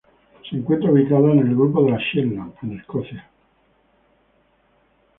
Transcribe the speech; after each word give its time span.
Se 0.49 0.55
encuentra 0.55 0.89
ubicada 0.89 1.29
en 1.31 1.39
el 1.45 1.49
grupo 1.53 1.83
de 1.83 1.91
las 1.91 2.01
Shetland, 2.01 2.55
en 2.63 2.79
Escocia. 2.79 3.29